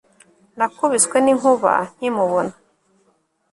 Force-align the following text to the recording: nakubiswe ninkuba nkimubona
nakubiswe 0.57 1.17
ninkuba 1.21 1.73
nkimubona 1.95 2.53